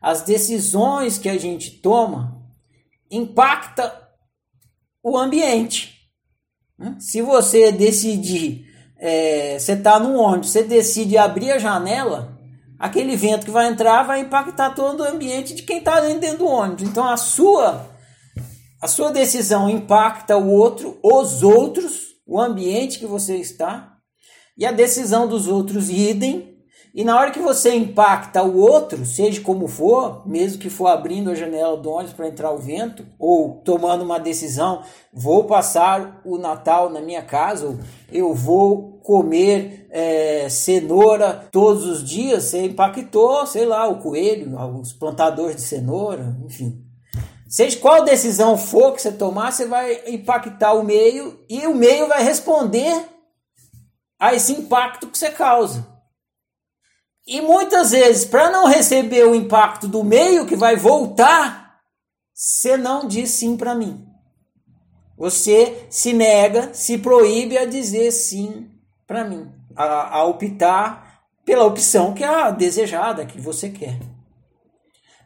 as 0.00 0.22
decisões 0.22 1.18
que 1.18 1.28
a 1.28 1.38
gente 1.38 1.70
toma 1.70 2.40
impacta 3.10 4.08
o 5.02 5.18
ambiente. 5.18 6.10
Né? 6.78 6.96
Se 6.98 7.20
você 7.20 7.70
decidir, 7.70 8.66
é, 8.98 9.58
você 9.58 9.72
está 9.72 9.98
no 9.98 10.14
ônibus, 10.16 10.50
você 10.50 10.62
decide 10.62 11.18
abrir 11.18 11.50
a 11.52 11.58
janela, 11.58 12.38
aquele 12.78 13.16
vento 13.16 13.44
que 13.44 13.50
vai 13.50 13.66
entrar 13.66 14.04
vai 14.04 14.20
impactar 14.20 14.70
todo 14.70 15.00
o 15.00 15.06
ambiente 15.06 15.54
de 15.54 15.62
quem 15.62 15.78
está 15.78 16.00
dentro 16.00 16.38
do 16.38 16.46
ônibus. 16.46 16.88
Então 16.88 17.06
a 17.06 17.16
sua 17.16 17.90
a 18.80 18.88
sua 18.88 19.10
decisão 19.10 19.68
impacta 19.68 20.38
o 20.38 20.48
outro, 20.50 20.98
os 21.02 21.42
outros, 21.42 22.16
o 22.26 22.40
ambiente 22.40 22.98
que 22.98 23.04
você 23.04 23.36
está, 23.36 23.98
e 24.56 24.64
a 24.64 24.72
decisão 24.72 25.28
dos 25.28 25.46
outros 25.46 25.90
idem. 25.90 26.49
E 26.92 27.04
na 27.04 27.16
hora 27.16 27.30
que 27.30 27.38
você 27.38 27.74
impacta 27.74 28.42
o 28.42 28.58
outro, 28.58 29.06
seja 29.06 29.40
como 29.40 29.68
for, 29.68 30.26
mesmo 30.26 30.58
que 30.58 30.68
for 30.68 30.88
abrindo 30.88 31.30
a 31.30 31.34
janela 31.36 31.76
do 31.76 31.88
ônibus 31.88 32.14
para 32.14 32.26
entrar 32.26 32.50
o 32.50 32.58
vento, 32.58 33.06
ou 33.16 33.62
tomando 33.64 34.02
uma 34.02 34.18
decisão, 34.18 34.82
vou 35.12 35.44
passar 35.44 36.20
o 36.24 36.36
Natal 36.36 36.90
na 36.90 37.00
minha 37.00 37.22
casa, 37.22 37.66
ou 37.66 37.78
eu 38.12 38.34
vou 38.34 38.98
comer 39.04 39.86
é, 39.90 40.48
cenoura 40.48 41.48
todos 41.52 41.86
os 41.86 42.04
dias, 42.04 42.44
você 42.44 42.64
impactou, 42.64 43.46
sei 43.46 43.64
lá, 43.66 43.88
o 43.88 43.98
coelho, 43.98 44.56
os 44.80 44.92
plantadores 44.92 45.56
de 45.56 45.62
cenoura, 45.62 46.36
enfim. 46.44 46.84
Seja 47.48 47.78
qual 47.78 48.04
decisão 48.04 48.56
for 48.56 48.92
que 48.92 49.02
você 49.02 49.10
tomar, 49.10 49.52
você 49.52 49.66
vai 49.66 50.02
impactar 50.08 50.72
o 50.72 50.84
meio 50.84 51.38
e 51.48 51.66
o 51.66 51.74
meio 51.74 52.08
vai 52.08 52.22
responder 52.22 53.04
a 54.18 54.34
esse 54.34 54.52
impacto 54.52 55.08
que 55.08 55.18
você 55.18 55.30
causa. 55.30 55.84
E 57.30 57.40
muitas 57.40 57.92
vezes, 57.92 58.24
para 58.24 58.50
não 58.50 58.66
receber 58.66 59.24
o 59.24 59.36
impacto 59.36 59.86
do 59.86 60.02
meio 60.02 60.48
que 60.48 60.56
vai 60.56 60.74
voltar, 60.74 61.80
você 62.34 62.76
não 62.76 63.06
diz 63.06 63.30
sim 63.30 63.56
para 63.56 63.72
mim. 63.72 64.04
Você 65.16 65.86
se 65.88 66.12
nega, 66.12 66.74
se 66.74 66.98
proíbe 66.98 67.56
a 67.56 67.64
dizer 67.64 68.10
sim 68.10 68.68
para 69.06 69.22
mim, 69.22 69.48
a, 69.76 70.16
a 70.16 70.24
optar 70.24 71.22
pela 71.44 71.64
opção 71.64 72.14
que 72.14 72.24
é 72.24 72.26
a 72.26 72.50
desejada, 72.50 73.24
que 73.24 73.40
você 73.40 73.70
quer. 73.70 74.00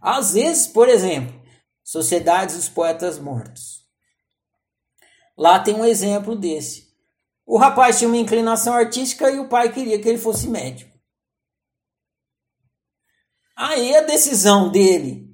Às 0.00 0.32
vezes, 0.32 0.66
por 0.66 0.88
exemplo, 0.88 1.32
Sociedades 1.84 2.56
dos 2.56 2.68
Poetas 2.68 3.16
Mortos. 3.16 3.86
Lá 5.38 5.60
tem 5.60 5.76
um 5.76 5.84
exemplo 5.84 6.34
desse. 6.34 6.88
O 7.46 7.56
rapaz 7.56 7.98
tinha 7.98 8.08
uma 8.08 8.16
inclinação 8.16 8.74
artística 8.74 9.30
e 9.30 9.38
o 9.38 9.48
pai 9.48 9.72
queria 9.72 10.00
que 10.00 10.08
ele 10.08 10.18
fosse 10.18 10.48
médico. 10.48 10.91
Aí 13.56 13.94
a 13.96 14.02
decisão 14.02 14.70
dele 14.70 15.30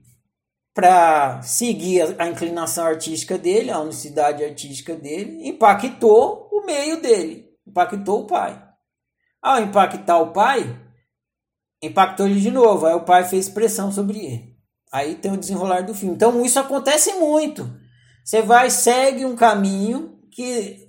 para 0.75 1.43
seguir 1.43 2.15
a 2.21 2.29
inclinação 2.29 2.87
artística 2.87 3.37
dele, 3.37 3.71
a 3.71 3.81
unicidade 3.81 4.45
artística 4.45 4.95
dele, 4.95 5.49
impactou 5.49 6.49
o 6.53 6.65
meio 6.65 7.01
dele, 7.03 7.49
impactou 7.67 8.21
o 8.21 8.27
pai. 8.27 8.63
Ao 9.43 9.61
impactar 9.61 10.19
o 10.19 10.33
pai, 10.33 10.79
impactou 11.83 12.27
ele 12.27 12.41
de 12.41 12.51
novo. 12.51 12.87
Aí 12.87 12.95
o 12.95 13.05
pai 13.05 13.25
fez 13.25 13.49
pressão 13.49 13.91
sobre 13.91 14.19
ele. 14.19 14.57
Aí 14.93 15.17
tem 15.17 15.33
o 15.33 15.37
desenrolar 15.37 15.83
do 15.83 15.95
filme. 15.95 16.15
Então 16.15 16.45
isso 16.45 16.59
acontece 16.59 17.13
muito. 17.15 17.71
Você 18.25 18.43
vai, 18.43 18.71
segue 18.71 19.25
um 19.25 19.37
caminho 19.37 20.19
que 20.31 20.87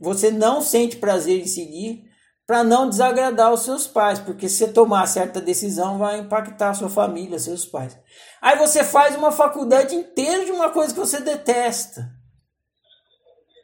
você 0.00 0.30
não 0.30 0.60
sente 0.60 0.96
prazer 0.96 1.40
em 1.40 1.46
seguir 1.46 2.09
para 2.50 2.64
não 2.64 2.88
desagradar 2.90 3.52
os 3.52 3.62
seus 3.62 3.86
pais, 3.86 4.18
porque 4.18 4.48
se 4.48 4.66
tomar 4.72 5.06
certa 5.06 5.40
decisão 5.40 5.98
vai 5.98 6.18
impactar 6.18 6.70
a 6.70 6.74
sua 6.74 6.88
família, 6.88 7.38
seus 7.38 7.64
pais. 7.64 7.96
Aí 8.42 8.58
você 8.58 8.82
faz 8.82 9.14
uma 9.14 9.30
faculdade 9.30 9.94
inteira 9.94 10.44
de 10.44 10.50
uma 10.50 10.68
coisa 10.70 10.92
que 10.92 10.98
você 10.98 11.20
detesta. 11.20 12.10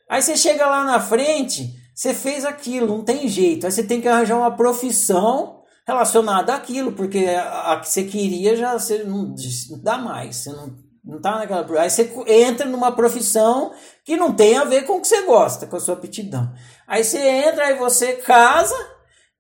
Aí 0.08 0.22
você 0.22 0.36
chega 0.36 0.64
lá 0.68 0.84
na 0.84 1.00
frente, 1.00 1.74
você 1.92 2.14
fez 2.14 2.44
aquilo, 2.44 2.86
não 2.86 3.02
tem 3.02 3.26
jeito. 3.26 3.66
Aí 3.66 3.72
você 3.72 3.82
tem 3.82 4.00
que 4.00 4.06
arranjar 4.06 4.38
uma 4.38 4.54
profissão 4.54 5.64
relacionada 5.84 6.54
àquilo, 6.54 6.92
porque 6.92 7.26
a 7.26 7.80
que 7.80 7.88
você 7.88 8.04
queria 8.04 8.54
já 8.54 8.74
você 8.74 9.02
não 9.02 9.34
dá 9.82 9.98
mais, 9.98 10.36
você 10.36 10.52
não, 10.52 10.72
não 11.06 11.20
tá 11.20 11.36
naquela. 11.36 11.64
Aí 11.80 11.88
você 11.88 12.12
entra 12.26 12.66
numa 12.66 12.90
profissão 12.90 13.72
que 14.04 14.16
não 14.16 14.32
tem 14.32 14.56
a 14.58 14.64
ver 14.64 14.84
com 14.84 14.94
o 14.94 15.00
que 15.00 15.06
você 15.06 15.22
gosta, 15.22 15.66
com 15.66 15.76
a 15.76 15.80
sua 15.80 15.94
aptidão. 15.94 16.52
Aí 16.86 17.04
você 17.04 17.18
entra, 17.18 17.66
aí 17.66 17.74
você 17.78 18.14
casa, 18.14 18.74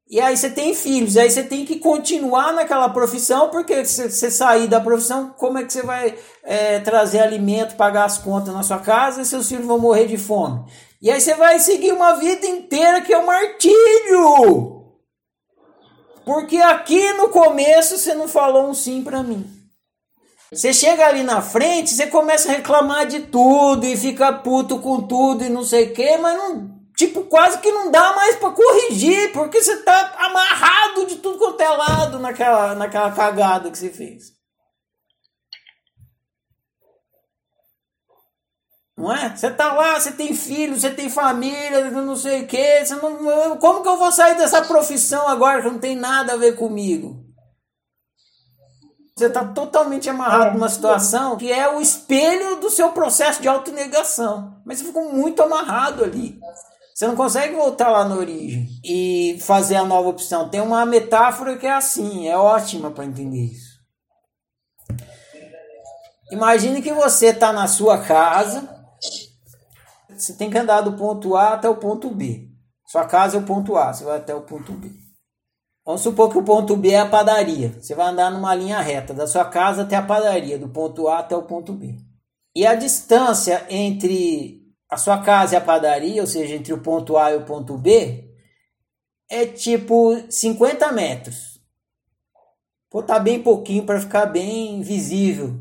e 0.08 0.20
aí 0.20 0.36
você 0.36 0.48
tem 0.48 0.72
filhos, 0.72 1.16
aí 1.16 1.28
você 1.28 1.42
tem 1.42 1.64
que 1.64 1.80
continuar 1.80 2.52
naquela 2.52 2.88
profissão, 2.88 3.50
porque 3.50 3.84
se 3.84 4.08
você 4.08 4.30
sair 4.30 4.68
da 4.68 4.80
profissão, 4.80 5.34
como 5.36 5.58
é 5.58 5.64
que 5.64 5.72
você 5.72 5.82
vai 5.82 6.16
é, 6.44 6.78
trazer 6.78 7.18
alimento, 7.18 7.74
pagar 7.74 8.04
as 8.04 8.16
contas 8.16 8.54
na 8.54 8.62
sua 8.62 8.78
casa 8.78 9.20
e 9.20 9.26
seus 9.26 9.48
filhos 9.48 9.66
vão 9.66 9.78
morrer 9.78 10.06
de 10.06 10.16
fome? 10.16 10.64
E 11.02 11.10
aí 11.10 11.20
você 11.20 11.34
vai 11.34 11.58
seguir 11.58 11.92
uma 11.92 12.14
vida 12.14 12.46
inteira 12.46 13.00
que 13.00 13.12
é 13.12 13.18
um 13.18 13.26
martírio. 13.26 14.84
Porque 16.24 16.56
aqui 16.58 17.12
no 17.14 17.28
começo 17.28 17.98
você 17.98 18.14
não 18.14 18.28
falou 18.28 18.68
um 18.68 18.74
sim 18.74 19.02
para 19.02 19.22
mim. 19.22 19.55
Você 20.52 20.72
chega 20.72 21.06
ali 21.06 21.24
na 21.24 21.42
frente, 21.42 21.90
você 21.90 22.06
começa 22.06 22.48
a 22.48 22.52
reclamar 22.52 23.06
de 23.06 23.20
tudo 23.22 23.84
e 23.84 23.96
fica 23.96 24.32
puto 24.32 24.78
com 24.78 25.02
tudo 25.02 25.44
e 25.44 25.48
não 25.48 25.64
sei 25.64 25.90
o 25.90 25.92
quê, 25.92 26.16
mas 26.18 26.38
não, 26.38 26.70
tipo, 26.96 27.24
quase 27.24 27.58
que 27.58 27.72
não 27.72 27.90
dá 27.90 28.14
mais 28.14 28.36
para 28.36 28.52
corrigir, 28.52 29.32
porque 29.32 29.60
você 29.60 29.78
tá 29.78 30.14
amarrado 30.18 31.06
de 31.06 31.16
tudo 31.16 31.38
quanto 31.38 31.60
é 31.60 31.68
lado 31.68 32.20
naquela, 32.20 32.74
naquela 32.76 33.10
cagada 33.10 33.70
que 33.70 33.78
você 33.78 33.90
fez. 33.90 34.36
Não 38.96 39.12
é? 39.12 39.36
Você 39.36 39.50
tá 39.50 39.74
lá, 39.74 39.98
você 40.00 40.12
tem 40.12 40.34
filho, 40.34 40.78
você 40.78 40.90
tem 40.90 41.10
família, 41.10 41.90
não 41.90 42.16
sei 42.16 42.44
o 42.44 42.48
não, 43.10 43.58
como 43.58 43.82
que 43.82 43.88
eu 43.88 43.98
vou 43.98 44.12
sair 44.12 44.36
dessa 44.36 44.62
profissão 44.64 45.28
agora 45.28 45.60
que 45.60 45.68
não 45.68 45.78
tem 45.78 45.96
nada 45.96 46.32
a 46.32 46.36
ver 46.36 46.56
comigo? 46.56 47.25
Você 49.18 49.28
está 49.28 49.46
totalmente 49.46 50.10
amarrado 50.10 50.52
numa 50.52 50.68
situação 50.68 51.38
que 51.38 51.50
é 51.50 51.74
o 51.74 51.80
espelho 51.80 52.60
do 52.60 52.68
seu 52.68 52.90
processo 52.90 53.40
de 53.40 53.48
autonegação. 53.48 54.60
Mas 54.62 54.78
você 54.78 54.84
ficou 54.84 55.10
muito 55.10 55.42
amarrado 55.42 56.04
ali. 56.04 56.38
Você 56.94 57.06
não 57.06 57.16
consegue 57.16 57.54
voltar 57.54 57.88
lá 57.88 58.06
na 58.06 58.14
origem 58.14 58.68
e 58.84 59.38
fazer 59.40 59.76
a 59.76 59.84
nova 59.84 60.10
opção. 60.10 60.50
Tem 60.50 60.60
uma 60.60 60.84
metáfora 60.84 61.56
que 61.56 61.66
é 61.66 61.72
assim, 61.72 62.28
é 62.28 62.36
ótima 62.36 62.90
para 62.90 63.06
entender 63.06 63.52
isso. 63.52 63.76
Imagine 66.30 66.82
que 66.82 66.92
você 66.92 67.28
está 67.28 67.52
na 67.52 67.66
sua 67.68 67.98
casa, 67.98 68.68
você 70.10 70.34
tem 70.34 70.50
que 70.50 70.58
andar 70.58 70.80
do 70.82 70.94
ponto 70.94 71.36
A 71.36 71.54
até 71.54 71.68
o 71.68 71.76
ponto 71.76 72.10
B. 72.10 72.50
Sua 72.86 73.06
casa 73.06 73.36
é 73.36 73.40
o 73.40 73.44
ponto 73.44 73.76
A, 73.76 73.94
você 73.94 74.04
vai 74.04 74.18
até 74.18 74.34
o 74.34 74.42
ponto 74.42 74.72
B. 74.72 75.05
Vamos 75.86 76.00
supor 76.00 76.28
que 76.32 76.36
o 76.36 76.42
ponto 76.42 76.76
B 76.76 76.90
é 76.90 76.98
a 76.98 77.06
padaria. 77.06 77.72
Você 77.80 77.94
vai 77.94 78.08
andar 78.08 78.28
numa 78.28 78.52
linha 78.56 78.80
reta, 78.80 79.14
da 79.14 79.24
sua 79.24 79.44
casa 79.44 79.82
até 79.82 79.94
a 79.94 80.02
padaria, 80.02 80.58
do 80.58 80.68
ponto 80.68 81.06
A 81.06 81.20
até 81.20 81.36
o 81.36 81.44
ponto 81.44 81.72
B. 81.72 81.96
E 82.56 82.66
a 82.66 82.74
distância 82.74 83.64
entre 83.70 84.66
a 84.90 84.96
sua 84.96 85.22
casa 85.22 85.54
e 85.54 85.56
a 85.56 85.60
padaria, 85.60 86.20
ou 86.20 86.26
seja, 86.26 86.56
entre 86.56 86.72
o 86.72 86.82
ponto 86.82 87.16
A 87.16 87.30
e 87.30 87.36
o 87.36 87.44
ponto 87.44 87.78
B, 87.78 88.34
é 89.30 89.46
tipo 89.46 90.16
50 90.28 90.90
metros. 90.90 91.60
Vou 92.90 93.02
botar 93.02 93.20
bem 93.20 93.40
pouquinho 93.40 93.86
para 93.86 94.00
ficar 94.00 94.26
bem 94.26 94.82
visível 94.82 95.54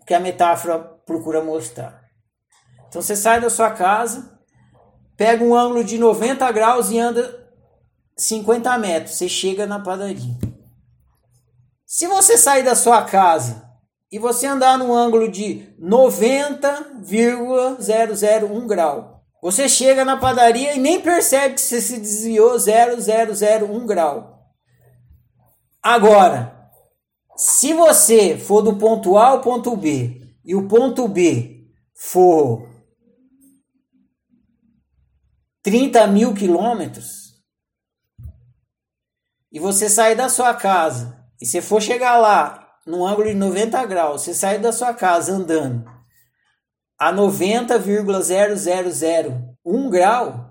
o 0.00 0.06
que 0.06 0.14
a 0.14 0.20
metáfora 0.20 0.78
procura 0.78 1.44
mostrar. 1.44 2.02
Então 2.88 3.02
você 3.02 3.14
sai 3.14 3.42
da 3.42 3.50
sua 3.50 3.70
casa, 3.72 4.40
pega 5.18 5.44
um 5.44 5.54
ângulo 5.54 5.84
de 5.84 5.98
90 5.98 6.50
graus 6.52 6.90
e 6.90 6.98
anda 6.98 7.43
50 8.16 8.78
metros. 8.78 9.16
Você 9.16 9.28
chega 9.28 9.66
na 9.66 9.80
padaria. 9.80 10.38
Se 11.86 12.06
você 12.06 12.36
sair 12.36 12.62
da 12.62 12.74
sua 12.74 13.02
casa 13.02 13.64
e 14.10 14.18
você 14.18 14.46
andar 14.46 14.76
no 14.78 14.94
ângulo 14.94 15.30
de 15.30 15.74
90,001 15.78 18.66
grau, 18.66 19.22
você 19.40 19.68
chega 19.68 20.04
na 20.04 20.16
padaria 20.16 20.74
e 20.74 20.78
nem 20.78 21.00
percebe 21.00 21.54
que 21.54 21.60
você 21.60 21.80
se 21.80 21.98
desviou 21.98 22.58
0,001 22.58 23.86
grau. 23.86 24.34
Agora, 25.82 26.70
se 27.36 27.74
você 27.74 28.38
for 28.38 28.62
do 28.62 28.76
ponto 28.76 29.18
A 29.18 29.28
ao 29.28 29.40
ponto 29.40 29.76
B 29.76 30.34
e 30.44 30.54
o 30.54 30.66
ponto 30.66 31.06
B 31.06 31.68
for 31.94 32.68
30 35.62 36.06
mil 36.08 36.34
quilômetros 36.34 37.23
e 39.54 39.58
você 39.60 39.88
sair 39.88 40.16
da 40.16 40.28
sua 40.28 40.52
casa 40.52 41.24
e 41.40 41.46
você 41.46 41.62
for 41.62 41.80
chegar 41.80 42.18
lá 42.18 42.76
no 42.84 43.06
ângulo 43.06 43.28
de 43.28 43.34
90 43.34 43.86
graus, 43.86 44.22
você 44.22 44.34
sair 44.34 44.58
da 44.58 44.72
sua 44.72 44.92
casa 44.92 45.32
andando 45.32 45.88
a 46.98 47.12
90,0001 47.12 49.90
grau, 49.90 50.50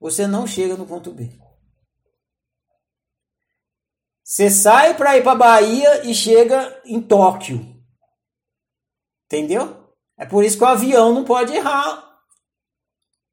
você 0.00 0.26
não 0.26 0.46
chega 0.46 0.78
no 0.78 0.86
ponto 0.86 1.12
B. 1.12 1.30
Você 4.24 4.48
sai 4.50 4.94
para 4.94 5.18
ir 5.18 5.22
para 5.22 5.34
Bahia 5.34 6.06
e 6.06 6.14
chega 6.14 6.80
em 6.86 7.02
Tóquio. 7.02 7.76
Entendeu? 9.26 9.92
É 10.16 10.24
por 10.24 10.42
isso 10.42 10.56
que 10.56 10.64
o 10.64 10.68
avião 10.68 11.12
não 11.12 11.24
pode 11.24 11.54
errar. 11.54 12.07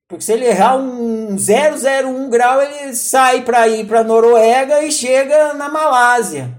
Porque 0.08 0.24
se 0.24 0.34
ele 0.34 0.46
errar 0.46 0.78
um 0.78 1.36
001 1.36 2.30
grau, 2.30 2.62
ele 2.62 2.96
sai 2.96 3.42
para 3.42 3.68
ir 3.68 3.88
para 3.88 4.04
Noruega 4.04 4.84
e 4.84 4.92
chega 4.92 5.54
na 5.54 5.68
Malásia. 5.68 6.56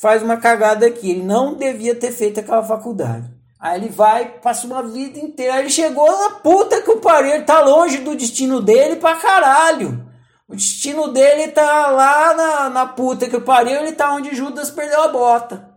Faz 0.00 0.22
uma 0.22 0.36
cagada 0.36 0.86
aqui. 0.86 1.10
Ele 1.10 1.22
não 1.22 1.54
devia 1.54 1.94
ter 1.94 2.10
feito 2.10 2.40
aquela 2.40 2.62
faculdade. 2.62 3.30
Aí 3.60 3.78
ele 3.80 3.88
vai, 3.88 4.40
passa 4.40 4.66
uma 4.66 4.82
vida 4.82 5.18
inteira. 5.18 5.54
Aí 5.54 5.60
ele 5.60 5.70
chegou 5.70 6.10
na 6.10 6.30
puta 6.30 6.82
que 6.82 6.90
o 6.90 7.00
pariu. 7.00 7.34
Ele 7.34 7.44
tá 7.44 7.60
longe 7.60 7.98
do 7.98 8.16
destino 8.16 8.60
dele 8.60 8.96
pra 8.96 9.16
caralho. 9.16 10.08
O 10.48 10.56
destino 10.56 11.08
dele 11.08 11.48
tá 11.48 11.90
lá 11.90 12.34
na, 12.34 12.70
na 12.70 12.86
puta 12.86 13.28
que 13.28 13.36
o 13.36 13.42
pariu, 13.42 13.82
ele 13.82 13.92
tá 13.92 14.14
onde 14.14 14.34
Judas 14.34 14.70
perdeu 14.70 15.02
a 15.02 15.08
bota. 15.08 15.68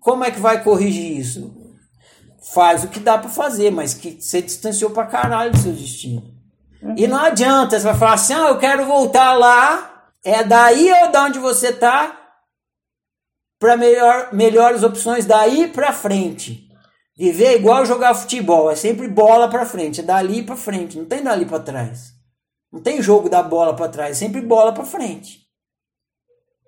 Como 0.00 0.22
é 0.22 0.30
que 0.30 0.38
vai 0.38 0.62
corrigir 0.62 1.18
isso? 1.18 1.57
Faz 2.40 2.84
o 2.84 2.88
que 2.88 3.00
dá 3.00 3.18
para 3.18 3.30
fazer, 3.30 3.70
mas 3.70 3.94
que 3.94 4.20
você 4.20 4.40
distanciou 4.40 4.90
pra 4.90 5.06
caralho 5.06 5.50
do 5.50 5.58
seu 5.58 5.72
destino. 5.72 6.22
Uhum. 6.80 6.94
E 6.96 7.06
não 7.06 7.18
adianta, 7.18 7.78
você 7.78 7.84
vai 7.84 7.96
falar 7.96 8.14
assim: 8.14 8.32
ah, 8.34 8.48
eu 8.48 8.58
quero 8.58 8.86
voltar 8.86 9.34
lá. 9.34 10.10
É 10.24 10.44
daí 10.44 10.90
ou 11.02 11.10
da 11.10 11.24
onde 11.24 11.38
você 11.38 11.72
tá 11.72 12.16
para 13.58 13.76
melhor, 13.76 14.32
melhores 14.32 14.82
opções 14.82 15.26
daí 15.26 15.68
para 15.68 15.92
frente. 15.92 16.68
Viver 17.16 17.46
é 17.46 17.56
igual 17.56 17.84
jogar 17.84 18.14
futebol, 18.14 18.70
é 18.70 18.76
sempre 18.76 19.08
bola 19.08 19.48
para 19.48 19.66
frente, 19.66 20.00
é 20.00 20.04
dali 20.04 20.42
para 20.42 20.54
frente, 20.54 20.96
não 20.96 21.04
tem 21.04 21.22
dali 21.22 21.44
para 21.44 21.58
trás. 21.58 22.12
Não 22.72 22.80
tem 22.80 23.02
jogo 23.02 23.28
da 23.28 23.42
bola 23.42 23.74
para 23.74 23.88
trás, 23.88 24.12
é 24.12 24.14
sempre 24.14 24.40
bola 24.40 24.72
para 24.72 24.84
frente. 24.84 25.48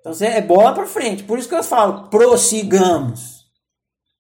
Então 0.00 0.12
é 0.20 0.40
bola 0.40 0.74
para 0.74 0.86
frente. 0.86 1.22
Por 1.22 1.38
isso 1.38 1.48
que 1.48 1.54
eu 1.54 1.62
falo, 1.62 2.08
prossigamos. 2.08 3.44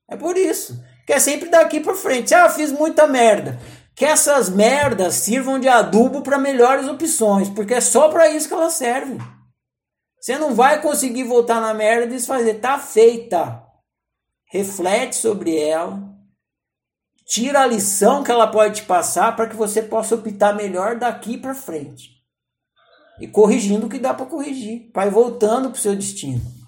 É 0.08 0.16
por 0.16 0.36
isso. 0.36 0.80
Que 1.10 1.14
é 1.14 1.18
sempre 1.18 1.48
daqui 1.48 1.80
para 1.80 1.96
frente. 1.96 2.32
Ah, 2.32 2.48
fiz 2.48 2.70
muita 2.70 3.04
merda. 3.04 3.58
Que 3.96 4.04
essas 4.04 4.48
merdas 4.48 5.14
sirvam 5.14 5.58
de 5.58 5.68
adubo 5.68 6.22
para 6.22 6.38
melhores 6.38 6.86
opções, 6.86 7.48
porque 7.48 7.74
é 7.74 7.80
só 7.80 8.08
para 8.08 8.28
isso 8.28 8.46
que 8.46 8.54
elas 8.54 8.74
servem. 8.74 9.18
Você 10.20 10.38
não 10.38 10.54
vai 10.54 10.80
conseguir 10.80 11.24
voltar 11.24 11.60
na 11.60 11.74
merda 11.74 12.04
e 12.04 12.16
desfazer. 12.16 12.60
Tá 12.60 12.78
feita. 12.78 13.60
Reflete 14.52 15.16
sobre 15.16 15.58
ela 15.58 15.98
tira 17.26 17.60
a 17.62 17.66
lição 17.66 18.22
que 18.22 18.30
ela 18.30 18.46
pode 18.46 18.82
te 18.82 18.86
passar 18.86 19.34
para 19.34 19.48
que 19.48 19.56
você 19.56 19.82
possa 19.82 20.14
optar 20.14 20.54
melhor 20.54 20.96
daqui 20.96 21.36
para 21.36 21.54
frente. 21.56 22.10
E 23.20 23.26
corrigindo 23.26 23.86
o 23.86 23.88
que 23.88 23.98
dá 23.98 24.14
para 24.14 24.26
corrigir, 24.26 24.90
vai 24.94 25.10
voltando 25.10 25.70
para 25.70 25.78
o 25.78 25.80
seu 25.80 25.96
destino. 25.96 26.59